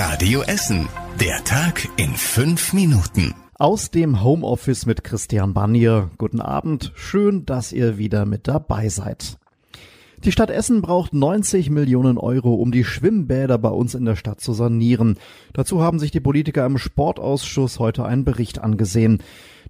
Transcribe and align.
Radio 0.00 0.42
Essen. 0.42 0.88
Der 1.18 1.42
Tag 1.42 1.88
in 1.96 2.14
fünf 2.14 2.72
Minuten. 2.72 3.34
Aus 3.54 3.90
dem 3.90 4.22
Homeoffice 4.22 4.86
mit 4.86 5.02
Christian 5.02 5.54
Banier. 5.54 6.08
Guten 6.18 6.40
Abend. 6.40 6.92
Schön, 6.94 7.44
dass 7.46 7.72
ihr 7.72 7.98
wieder 7.98 8.24
mit 8.24 8.46
dabei 8.46 8.90
seid. 8.90 9.38
Die 10.24 10.32
Stadt 10.32 10.50
Essen 10.50 10.82
braucht 10.82 11.14
90 11.14 11.70
Millionen 11.70 12.18
Euro, 12.18 12.54
um 12.54 12.72
die 12.72 12.82
Schwimmbäder 12.82 13.56
bei 13.56 13.68
uns 13.68 13.94
in 13.94 14.04
der 14.04 14.16
Stadt 14.16 14.40
zu 14.40 14.52
sanieren. 14.52 15.16
Dazu 15.52 15.80
haben 15.80 16.00
sich 16.00 16.10
die 16.10 16.18
Politiker 16.18 16.66
im 16.66 16.76
Sportausschuss 16.76 17.78
heute 17.78 18.04
einen 18.04 18.24
Bericht 18.24 18.58
angesehen. 18.58 19.22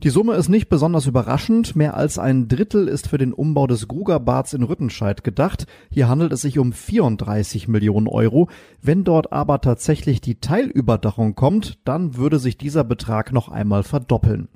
Die 0.02 0.08
Summe 0.08 0.34
ist 0.34 0.48
nicht 0.48 0.70
besonders 0.70 1.06
überraschend. 1.06 1.76
Mehr 1.76 1.96
als 1.96 2.18
ein 2.18 2.48
Drittel 2.48 2.88
ist 2.88 3.08
für 3.08 3.18
den 3.18 3.34
Umbau 3.34 3.66
des 3.66 3.88
Grugerbads 3.88 4.54
in 4.54 4.62
Rüttenscheid 4.62 5.22
gedacht. 5.22 5.66
Hier 5.90 6.08
handelt 6.08 6.32
es 6.32 6.40
sich 6.40 6.58
um 6.58 6.72
34 6.72 7.68
Millionen 7.68 8.06
Euro. 8.06 8.48
Wenn 8.80 9.04
dort 9.04 9.32
aber 9.32 9.60
tatsächlich 9.60 10.22
die 10.22 10.40
Teilüberdachung 10.40 11.34
kommt, 11.34 11.78
dann 11.84 12.16
würde 12.16 12.38
sich 12.38 12.56
dieser 12.56 12.84
Betrag 12.84 13.32
noch 13.32 13.48
einmal 13.48 13.82
verdoppeln. 13.82 14.48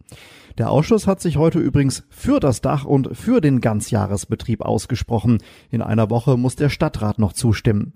Der 0.59 0.71
Ausschuss 0.71 1.07
hat 1.07 1.21
sich 1.21 1.37
heute 1.37 1.59
übrigens 1.59 2.05
für 2.11 2.41
das 2.41 2.61
Dach 2.61 2.85
und 2.85 3.17
für 3.17 3.41
den 3.41 3.61
Ganzjahresbetrieb 3.61 4.61
ausgesprochen. 4.61 5.39
In 5.71 5.83
einer 5.83 6.11
Woche 6.11 6.37
muss 6.37 6.57
der 6.57 6.69
Stadtrat 6.69 7.19
noch 7.19 7.33
zustimmen. 7.33 7.95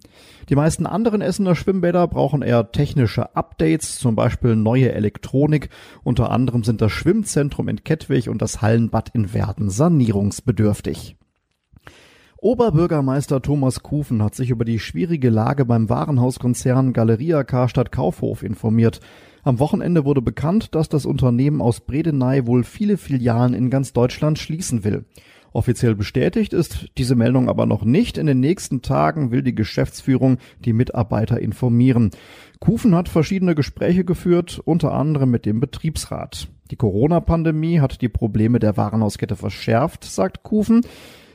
Die 0.48 0.56
meisten 0.56 0.86
anderen 0.86 1.20
Essener 1.20 1.54
Schwimmbäder 1.54 2.06
brauchen 2.08 2.42
eher 2.42 2.72
technische 2.72 3.36
Updates, 3.36 3.98
zum 3.98 4.16
Beispiel 4.16 4.56
neue 4.56 4.92
Elektronik. 4.92 5.68
Unter 6.02 6.30
anderem 6.30 6.64
sind 6.64 6.80
das 6.80 6.92
Schwimmzentrum 6.92 7.68
in 7.68 7.84
Kettwig 7.84 8.28
und 8.28 8.40
das 8.40 8.62
Hallenbad 8.62 9.10
in 9.10 9.34
Werden 9.34 9.68
sanierungsbedürftig. 9.68 11.16
Oberbürgermeister 12.38 13.40
Thomas 13.40 13.82
Kufen 13.82 14.22
hat 14.22 14.34
sich 14.34 14.50
über 14.50 14.64
die 14.64 14.78
schwierige 14.78 15.30
Lage 15.30 15.64
beim 15.64 15.88
Warenhauskonzern 15.88 16.92
Galeria 16.92 17.44
Karstadt 17.44 17.90
Kaufhof 17.90 18.42
informiert. 18.42 19.00
Am 19.46 19.60
Wochenende 19.60 20.04
wurde 20.04 20.22
bekannt, 20.22 20.74
dass 20.74 20.88
das 20.88 21.06
Unternehmen 21.06 21.62
aus 21.62 21.78
Bredeney 21.78 22.48
wohl 22.48 22.64
viele 22.64 22.96
Filialen 22.96 23.54
in 23.54 23.70
ganz 23.70 23.92
Deutschland 23.92 24.40
schließen 24.40 24.82
will. 24.82 25.04
Offiziell 25.52 25.94
bestätigt 25.94 26.52
ist 26.52 26.88
diese 26.98 27.14
Meldung 27.14 27.48
aber 27.48 27.64
noch 27.64 27.84
nicht. 27.84 28.18
In 28.18 28.26
den 28.26 28.40
nächsten 28.40 28.82
Tagen 28.82 29.30
will 29.30 29.42
die 29.42 29.54
Geschäftsführung 29.54 30.38
die 30.64 30.72
Mitarbeiter 30.72 31.38
informieren. 31.40 32.10
Kufen 32.58 32.96
hat 32.96 33.08
verschiedene 33.08 33.54
Gespräche 33.54 34.04
geführt, 34.04 34.60
unter 34.64 34.92
anderem 34.92 35.30
mit 35.30 35.46
dem 35.46 35.60
Betriebsrat. 35.60 36.48
Die 36.70 36.76
Corona-Pandemie 36.76 37.80
hat 37.80 38.00
die 38.02 38.08
Probleme 38.08 38.58
der 38.58 38.76
Warenhauskette 38.76 39.36
verschärft, 39.36 40.04
sagt 40.04 40.42
Kufen. 40.42 40.82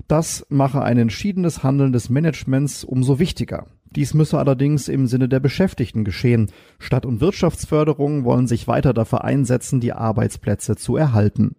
Das 0.07 0.45
mache 0.49 0.81
ein 0.81 0.97
entschiedenes 0.97 1.63
Handeln 1.63 1.93
des 1.93 2.09
Managements 2.09 2.83
umso 2.83 3.19
wichtiger. 3.19 3.67
Dies 3.95 4.13
müsse 4.13 4.39
allerdings 4.39 4.87
im 4.87 5.07
Sinne 5.07 5.29
der 5.29 5.39
Beschäftigten 5.39 6.03
geschehen. 6.03 6.49
Stadt- 6.79 7.05
und 7.05 7.21
Wirtschaftsförderung 7.21 8.23
wollen 8.23 8.47
sich 8.47 8.67
weiter 8.67 8.93
dafür 8.93 9.23
einsetzen, 9.23 9.79
die 9.79 9.93
Arbeitsplätze 9.93 10.75
zu 10.75 10.95
erhalten. 10.95 11.55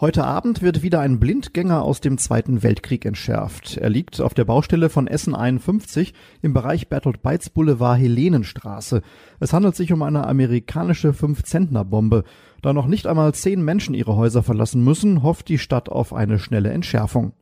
Heute 0.00 0.24
Abend 0.24 0.62
wird 0.62 0.82
wieder 0.82 1.00
ein 1.00 1.20
Blindgänger 1.20 1.82
aus 1.82 2.00
dem 2.00 2.16
Zweiten 2.16 2.62
Weltkrieg 2.62 3.04
entschärft. 3.04 3.76
Er 3.76 3.90
liegt 3.90 4.18
auf 4.22 4.32
der 4.32 4.46
Baustelle 4.46 4.88
von 4.88 5.06
Essen 5.06 5.34
51 5.34 6.14
im 6.40 6.54
Bereich 6.54 6.88
Bertolt 6.88 7.20
Beitz 7.20 7.50
Boulevard 7.50 8.00
Helenenstraße. 8.00 9.02
Es 9.40 9.52
handelt 9.52 9.76
sich 9.76 9.92
um 9.92 10.00
eine 10.00 10.26
amerikanische 10.26 11.12
Fünf-Zentner-Bombe. 11.12 12.24
Da 12.62 12.72
noch 12.72 12.86
nicht 12.86 13.06
einmal 13.06 13.34
zehn 13.34 13.62
Menschen 13.62 13.94
ihre 13.94 14.16
Häuser 14.16 14.42
verlassen 14.42 14.82
müssen, 14.82 15.22
hofft 15.22 15.50
die 15.50 15.58
Stadt 15.58 15.90
auf 15.90 16.14
eine 16.14 16.38
schnelle 16.38 16.70
Entschärfung. 16.70 17.34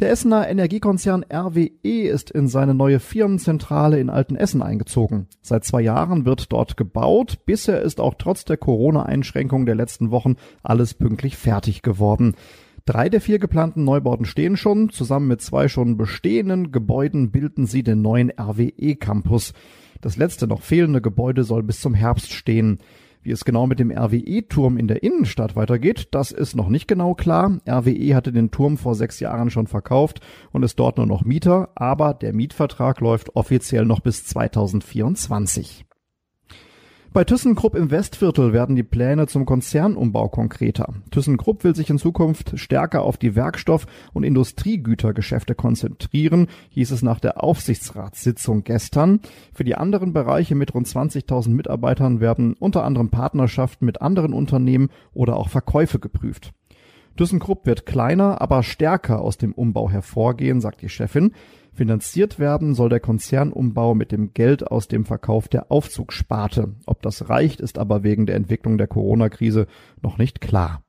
Der 0.00 0.10
Essener 0.10 0.48
Energiekonzern 0.48 1.26
RWE 1.30 2.08
ist 2.08 2.30
in 2.30 2.48
seine 2.48 2.72
neue 2.72 3.00
Firmenzentrale 3.00 4.00
in 4.00 4.08
Altenessen 4.08 4.62
eingezogen. 4.62 5.26
Seit 5.42 5.64
zwei 5.64 5.82
Jahren 5.82 6.24
wird 6.24 6.50
dort 6.54 6.78
gebaut. 6.78 7.40
Bisher 7.44 7.82
ist 7.82 8.00
auch 8.00 8.14
trotz 8.16 8.46
der 8.46 8.56
Corona-Einschränkungen 8.56 9.66
der 9.66 9.74
letzten 9.74 10.10
Wochen 10.10 10.36
alles 10.62 10.94
pünktlich 10.94 11.36
fertig 11.36 11.82
geworden. 11.82 12.34
Drei 12.86 13.10
der 13.10 13.20
vier 13.20 13.38
geplanten 13.38 13.84
Neubauten 13.84 14.24
stehen 14.24 14.56
schon. 14.56 14.88
Zusammen 14.88 15.28
mit 15.28 15.42
zwei 15.42 15.68
schon 15.68 15.98
bestehenden 15.98 16.72
Gebäuden 16.72 17.30
bilden 17.30 17.66
sie 17.66 17.82
den 17.82 18.00
neuen 18.00 18.30
RWE 18.30 18.96
Campus. 18.96 19.52
Das 20.00 20.16
letzte 20.16 20.46
noch 20.46 20.62
fehlende 20.62 21.02
Gebäude 21.02 21.44
soll 21.44 21.62
bis 21.62 21.78
zum 21.78 21.92
Herbst 21.92 22.32
stehen. 22.32 22.78
Wie 23.22 23.32
es 23.32 23.44
genau 23.44 23.66
mit 23.66 23.78
dem 23.78 23.90
RWE-Turm 23.90 24.78
in 24.78 24.88
der 24.88 25.02
Innenstadt 25.02 25.54
weitergeht, 25.54 26.08
das 26.12 26.30
ist 26.30 26.56
noch 26.56 26.68
nicht 26.68 26.88
genau 26.88 27.14
klar. 27.14 27.58
RWE 27.68 28.14
hatte 28.14 28.32
den 28.32 28.50
Turm 28.50 28.78
vor 28.78 28.94
sechs 28.94 29.20
Jahren 29.20 29.50
schon 29.50 29.66
verkauft 29.66 30.20
und 30.52 30.62
ist 30.62 30.78
dort 30.78 30.96
nur 30.96 31.06
noch 31.06 31.24
Mieter, 31.24 31.68
aber 31.74 32.14
der 32.14 32.32
Mietvertrag 32.32 33.00
läuft 33.00 33.36
offiziell 33.36 33.84
noch 33.84 34.00
bis 34.00 34.24
2024. 34.24 35.84
Bei 37.12 37.24
ThyssenKrupp 37.24 37.74
im 37.74 37.90
Westviertel 37.90 38.52
werden 38.52 38.76
die 38.76 38.84
Pläne 38.84 39.26
zum 39.26 39.44
Konzernumbau 39.44 40.28
konkreter. 40.28 40.94
ThyssenKrupp 41.10 41.64
will 41.64 41.74
sich 41.74 41.90
in 41.90 41.98
Zukunft 41.98 42.56
stärker 42.56 43.02
auf 43.02 43.16
die 43.16 43.34
Werkstoff- 43.34 43.88
und 44.12 44.22
Industriegütergeschäfte 44.22 45.56
konzentrieren, 45.56 46.46
hieß 46.68 46.92
es 46.92 47.02
nach 47.02 47.18
der 47.18 47.42
Aufsichtsratssitzung 47.42 48.62
gestern. 48.62 49.18
Für 49.52 49.64
die 49.64 49.74
anderen 49.74 50.12
Bereiche 50.12 50.54
mit 50.54 50.72
rund 50.72 50.86
20.000 50.86 51.48
Mitarbeitern 51.48 52.20
werden 52.20 52.54
unter 52.54 52.84
anderem 52.84 53.10
Partnerschaften 53.10 53.86
mit 53.86 54.00
anderen 54.00 54.32
Unternehmen 54.32 54.90
oder 55.12 55.34
auch 55.34 55.48
Verkäufe 55.48 55.98
geprüft. 55.98 56.52
ThyssenKrupp 57.16 57.66
wird 57.66 57.86
kleiner, 57.86 58.40
aber 58.40 58.62
stärker 58.62 59.20
aus 59.20 59.36
dem 59.36 59.52
Umbau 59.52 59.90
hervorgehen, 59.90 60.60
sagt 60.60 60.82
die 60.82 60.88
Chefin. 60.88 61.32
Finanziert 61.72 62.38
werden 62.38 62.74
soll 62.74 62.88
der 62.88 63.00
Konzernumbau 63.00 63.94
mit 63.94 64.12
dem 64.12 64.34
Geld 64.34 64.70
aus 64.70 64.88
dem 64.88 65.04
Verkauf 65.04 65.48
der 65.48 65.70
Aufzugssparte. 65.70 66.74
Ob 66.86 67.02
das 67.02 67.28
reicht, 67.28 67.60
ist 67.60 67.78
aber 67.78 68.02
wegen 68.02 68.26
der 68.26 68.36
Entwicklung 68.36 68.76
der 68.76 68.88
Corona-Krise 68.88 69.66
noch 70.02 70.18
nicht 70.18 70.40
klar. 70.40 70.82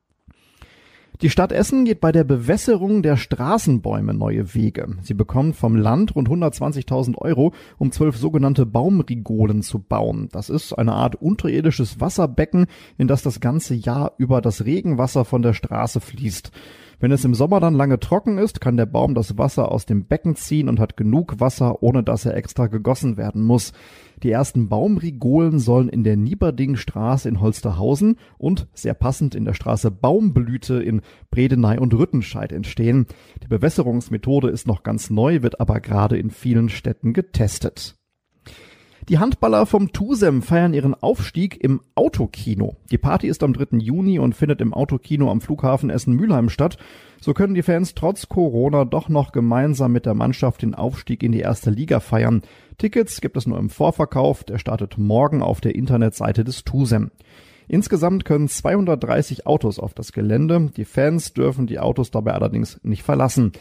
Die 1.22 1.30
Stadt 1.30 1.52
Essen 1.52 1.86
geht 1.86 2.02
bei 2.02 2.12
der 2.12 2.24
Bewässerung 2.24 3.04
der 3.04 3.16
Straßenbäume 3.16 4.12
neue 4.16 4.56
Wege. 4.56 4.96
Sie 5.04 5.14
bekommt 5.14 5.56
vom 5.56 5.76
Land 5.76 6.16
rund 6.16 6.28
120.000 6.28 7.16
Euro, 7.16 7.54
um 7.78 7.92
zwölf 7.92 8.18
sogenannte 8.18 8.66
Baumrigolen 8.66 9.62
zu 9.62 9.78
bauen. 9.78 10.30
Das 10.31 10.50
ist 10.50 10.74
eine 10.74 10.94
Art 10.94 11.14
unterirdisches 11.14 12.00
Wasserbecken, 12.00 12.66
in 12.98 13.08
das 13.08 13.22
das 13.22 13.40
ganze 13.40 13.76
Jahr 13.76 14.14
über 14.18 14.42
das 14.42 14.66
Regenwasser 14.66 15.24
von 15.24 15.44
der 15.44 15.54
Straße 15.54 16.00
fließt. 16.00 16.52
Wenn 17.01 17.12
es 17.12 17.25
im 17.25 17.34
Sommer 17.34 17.59
dann 17.59 17.73
lange 17.73 18.00
trocken 18.00 18.38
ist, 18.38 18.62
kann 18.62 18.78
der 18.78 18.85
Baum 18.85 19.16
das 19.16 19.39
Wasser 19.39 19.72
aus 19.72 19.88
dem 19.88 20.06
Becken 20.06 20.35
ziehen 20.35 20.69
und 20.69 20.79
hat 20.79 20.97
genug 20.97 21.39
Wasser, 21.39 21.81
ohne 21.81 22.03
dass 22.03 22.25
er 22.25 22.38
extra 22.38 22.67
gegossen 22.67 23.17
werden 23.17 23.41
muss. 23.41 23.73
Die 24.22 24.29
ersten 24.29 24.69
Baumrigolen 24.69 25.57
sollen 25.57 25.89
in 25.89 26.03
der 26.03 26.16
Nieberdingstraße 26.16 27.28
in 27.28 27.41
Holsterhausen 27.41 28.17
und 28.38 28.67
sehr 28.75 28.94
passend 28.94 29.34
in 29.34 29.45
der 29.45 29.56
Straße 29.56 29.89
Baumblüte 29.89 30.75
in 30.75 31.01
Bredeney 31.31 31.79
und 31.79 31.95
Rüttenscheid 31.95 32.51
entstehen. 32.51 33.07
Die 33.41 33.47
Bewässerungsmethode 33.47 34.50
ist 34.50 34.68
noch 34.68 34.83
ganz 34.83 35.09
neu, 35.09 35.41
wird 35.41 35.59
aber 35.59 35.79
gerade 35.79 36.19
in 36.19 36.29
vielen 36.29 36.69
Städten 36.69 37.13
getestet. 37.13 37.95
Die 39.09 39.17
Handballer 39.17 39.66
vom 39.66 39.91
Tusem 39.94 40.44
feiern 40.44 40.75
ihren 40.75 40.94
Aufstieg 40.94 41.63
im 41.63 41.81
Autokino. 41.95 42.75
Die 42.91 43.00
Party 43.00 43.28
ist 43.28 43.41
am 43.41 43.53
3. 43.53 43.78
Juni 43.79 44.19
und 44.19 44.35
findet 44.35 44.62
im 44.62 44.73
Autokino 44.73 45.31
am 45.31 45.41
Flughafen 45.41 45.89
Essen-Mülheim 45.89 46.50
statt. 46.50 46.78
So 47.19 47.34
können 47.34 47.56
die 47.56 47.63
Fans 47.63 47.95
trotz 47.95 48.29
Corona 48.29 48.85
doch 48.85 49.09
noch 49.09 49.31
gemeinsam 49.31 49.91
mit 49.91 50.06
der 50.06 50.13
Mannschaft 50.13 50.62
den 50.62 50.75
Aufstieg 50.75 51.23
in 51.23 51.31
die 51.31 51.39
erste 51.39 51.72
Liga 51.72 52.00
feiern. 52.00 52.44
Tickets 52.78 53.22
gibt 53.22 53.38
es 53.38 53.47
nur 53.47 53.57
im 53.57 53.69
Vorverkauf. 53.69 54.44
Der 54.44 54.59
startet 54.59 55.00
morgen 55.00 55.41
auf 55.41 55.62
der 55.62 55.73
Internetseite 55.73 56.44
des 56.44 56.63
Tusem. 56.63 57.09
Insgesamt 57.68 58.23
können 58.25 58.50
230 58.50 59.47
Autos 59.47 59.79
auf 59.79 59.95
das 59.95 60.12
Gelände. 60.12 60.72
Die 60.78 60.85
Fans 60.85 61.33
dürfen 61.33 61.66
die 61.66 61.79
Autos 61.79 62.12
dabei 62.12 62.33
allerdings 62.33 62.79
nicht 62.83 63.01
verlassen. 63.01 63.51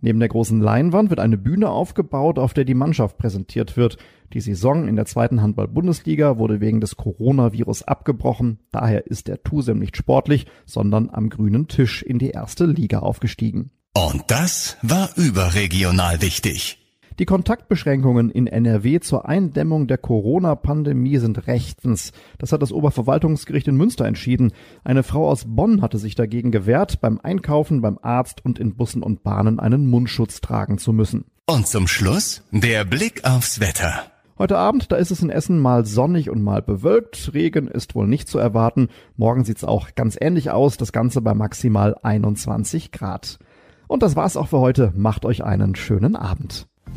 Neben 0.00 0.20
der 0.20 0.28
großen 0.28 0.60
Leinwand 0.60 1.10
wird 1.10 1.20
eine 1.20 1.36
Bühne 1.36 1.70
aufgebaut, 1.70 2.38
auf 2.38 2.54
der 2.54 2.64
die 2.64 2.74
Mannschaft 2.74 3.18
präsentiert 3.18 3.76
wird. 3.76 3.96
Die 4.32 4.40
Saison 4.40 4.86
in 4.86 4.96
der 4.96 5.06
zweiten 5.06 5.42
Handball-Bundesliga 5.42 6.38
wurde 6.38 6.60
wegen 6.60 6.80
des 6.80 6.96
Coronavirus 6.96 7.82
abgebrochen. 7.82 8.60
Daher 8.70 9.06
ist 9.06 9.26
der 9.26 9.42
Tusem 9.42 9.78
nicht 9.78 9.96
sportlich, 9.96 10.46
sondern 10.66 11.10
am 11.10 11.30
grünen 11.30 11.66
Tisch 11.66 12.02
in 12.02 12.18
die 12.18 12.30
erste 12.30 12.66
Liga 12.66 13.00
aufgestiegen. 13.00 13.70
Und 13.94 14.24
das 14.28 14.76
war 14.82 15.10
überregional 15.16 16.22
wichtig. 16.22 16.77
Die 17.18 17.26
Kontaktbeschränkungen 17.26 18.30
in 18.30 18.46
NRW 18.46 19.00
zur 19.00 19.28
Eindämmung 19.28 19.88
der 19.88 19.98
Corona-Pandemie 19.98 21.18
sind 21.18 21.48
rechtens. 21.48 22.12
Das 22.38 22.52
hat 22.52 22.62
das 22.62 22.70
Oberverwaltungsgericht 22.70 23.66
in 23.66 23.76
Münster 23.76 24.04
entschieden. 24.04 24.52
Eine 24.84 25.02
Frau 25.02 25.28
aus 25.28 25.44
Bonn 25.44 25.82
hatte 25.82 25.98
sich 25.98 26.14
dagegen 26.14 26.52
gewehrt, 26.52 27.00
beim 27.00 27.18
Einkaufen, 27.20 27.80
beim 27.80 27.98
Arzt 28.00 28.44
und 28.44 28.60
in 28.60 28.76
Bussen 28.76 29.02
und 29.02 29.24
Bahnen 29.24 29.58
einen 29.58 29.90
Mundschutz 29.90 30.40
tragen 30.40 30.78
zu 30.78 30.92
müssen. 30.92 31.24
Und 31.46 31.66
zum 31.66 31.88
Schluss 31.88 32.44
der 32.52 32.84
Blick 32.84 33.24
aufs 33.24 33.58
Wetter. 33.58 34.04
Heute 34.38 34.56
Abend, 34.56 34.92
da 34.92 34.96
ist 34.96 35.10
es 35.10 35.20
in 35.20 35.30
Essen 35.30 35.58
mal 35.58 35.84
sonnig 35.84 36.30
und 36.30 36.40
mal 36.40 36.62
bewölkt. 36.62 37.34
Regen 37.34 37.66
ist 37.66 37.96
wohl 37.96 38.06
nicht 38.06 38.28
zu 38.28 38.38
erwarten. 38.38 38.90
Morgen 39.16 39.42
sieht's 39.42 39.64
auch 39.64 39.96
ganz 39.96 40.16
ähnlich 40.20 40.52
aus. 40.52 40.76
Das 40.76 40.92
Ganze 40.92 41.20
bei 41.20 41.34
maximal 41.34 41.96
21 42.00 42.92
Grad. 42.92 43.40
Und 43.88 44.04
das 44.04 44.14
war's 44.14 44.36
auch 44.36 44.46
für 44.46 44.60
heute. 44.60 44.92
Macht 44.94 45.24
euch 45.24 45.42
einen 45.42 45.74
schönen 45.74 46.14
Abend. 46.14 46.68